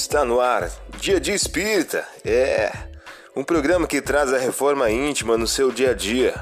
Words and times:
Está 0.00 0.24
no 0.24 0.40
ar, 0.40 0.70
Dia 1.00 1.18
de 1.18 1.32
Espírita. 1.32 2.06
É 2.24 2.70
um 3.34 3.42
programa 3.42 3.84
que 3.84 4.00
traz 4.00 4.32
a 4.32 4.38
reforma 4.38 4.88
íntima 4.88 5.36
no 5.36 5.44
seu 5.44 5.72
dia 5.72 5.90
a 5.90 5.92
dia. 5.92 6.34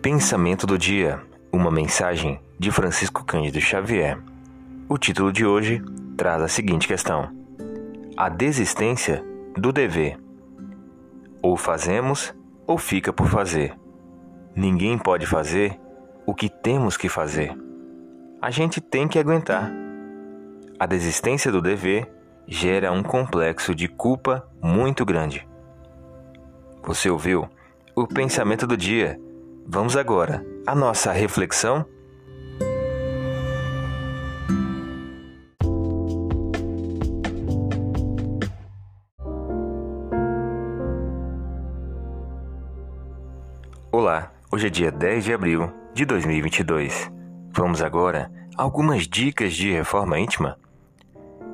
Pensamento 0.00 0.66
do 0.66 0.78
dia. 0.78 1.20
Uma 1.52 1.70
mensagem 1.70 2.40
de 2.58 2.70
Francisco 2.70 3.26
Cândido 3.26 3.60
Xavier. 3.60 4.18
O 4.88 4.96
título 4.96 5.30
de 5.30 5.44
hoje 5.44 5.82
traz 6.16 6.40
a 6.40 6.48
seguinte 6.48 6.88
questão: 6.88 7.30
A 8.16 8.30
desistência 8.30 9.22
do 9.58 9.70
dever. 9.70 10.18
Ou 11.42 11.54
fazemos 11.54 12.34
ou 12.66 12.78
fica 12.78 13.12
por 13.12 13.28
fazer. 13.28 13.81
Ninguém 14.54 14.98
pode 14.98 15.24
fazer 15.24 15.80
o 16.26 16.34
que 16.34 16.48
temos 16.48 16.98
que 16.98 17.08
fazer. 17.08 17.56
A 18.40 18.50
gente 18.50 18.82
tem 18.82 19.08
que 19.08 19.18
aguentar. 19.18 19.72
A 20.78 20.84
desistência 20.84 21.50
do 21.50 21.62
dever 21.62 22.12
gera 22.46 22.92
um 22.92 23.02
complexo 23.02 23.74
de 23.74 23.88
culpa 23.88 24.46
muito 24.62 25.06
grande. 25.06 25.48
Você 26.82 27.08
ouviu 27.08 27.48
o 27.96 28.06
pensamento 28.06 28.66
do 28.66 28.76
dia? 28.76 29.18
Vamos 29.66 29.96
agora 29.96 30.44
à 30.66 30.74
nossa 30.74 31.12
reflexão? 31.12 31.86
Olá, 43.90 44.32
hoje 44.54 44.66
é 44.66 44.70
dia 44.70 44.92
10 44.92 45.24
de 45.24 45.32
abril 45.32 45.72
de 45.94 46.04
2022. 46.04 47.10
Vamos 47.54 47.80
agora 47.80 48.30
a 48.54 48.62
algumas 48.62 49.08
dicas 49.08 49.54
de 49.54 49.72
reforma 49.72 50.18
íntima. 50.18 50.58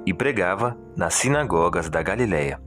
E 0.05 0.13
pregava 0.13 0.77
nas 0.97 1.15
sinagogas 1.15 1.89
da 1.89 2.03
Galileia. 2.03 2.61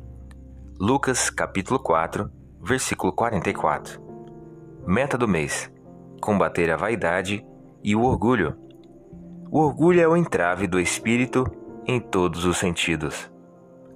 Lucas 0.80 1.30
capítulo 1.30 1.78
4, 1.80 2.32
versículo 2.62 3.12
44. 3.12 4.02
Meta 4.88 5.18
do 5.18 5.28
mês: 5.28 5.70
combater 6.22 6.72
a 6.72 6.78
vaidade 6.78 7.46
e 7.84 7.94
o 7.94 8.04
orgulho. 8.04 8.56
O 9.52 9.59
orgulho 9.59 10.00
é 10.00 10.08
o 10.08 10.16
entrave 10.16 10.66
do 10.66 10.80
espírito 10.80 11.46
em 11.86 12.00
todos 12.00 12.46
os 12.46 12.56
sentidos. 12.56 13.30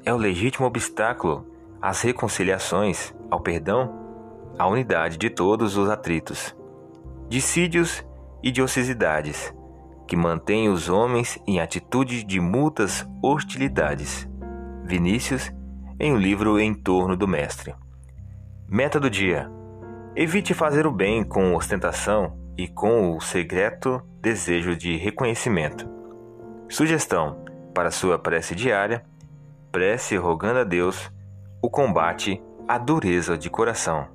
É 0.03 0.13
o 0.13 0.17
legítimo 0.17 0.67
obstáculo 0.67 1.47
às 1.81 2.01
reconciliações, 2.01 3.15
ao 3.31 3.39
perdão 3.39 4.04
a 4.57 4.67
unidade 4.67 5.17
de 5.17 5.29
todos 5.29 5.77
os 5.77 5.89
atritos, 5.89 6.55
dissídios 7.27 8.05
e 8.41 8.51
diocesidades, 8.51 9.53
que 10.07 10.15
mantêm 10.15 10.69
os 10.69 10.89
homens 10.89 11.39
em 11.47 11.59
atitude 11.59 12.23
de 12.23 12.39
muitas 12.39 13.07
hostilidades. 13.21 14.29
Vinícius, 14.83 15.51
em 15.99 16.13
um 16.13 16.17
livro 16.17 16.59
em 16.59 16.73
torno 16.73 17.17
do 17.17 17.27
mestre. 17.27 17.73
Meta 18.67 18.99
do 18.99 19.09
dia: 19.09 19.49
evite 20.15 20.53
fazer 20.53 20.85
o 20.85 20.91
bem 20.91 21.23
com 21.23 21.55
ostentação 21.55 22.37
e 22.57 22.67
com 22.67 23.15
o 23.15 23.21
secreto 23.21 24.01
desejo 24.21 24.75
de 24.75 24.95
reconhecimento. 24.95 25.89
Sugestão 26.69 27.43
para 27.73 27.91
sua 27.91 28.17
prece 28.17 28.55
diária: 28.55 29.03
prece 29.71 30.15
rogando 30.15 30.59
a 30.59 30.63
Deus 30.63 31.11
o 31.61 31.69
combate 31.69 32.41
à 32.67 32.77
dureza 32.77 33.37
de 33.37 33.49
coração. 33.49 34.14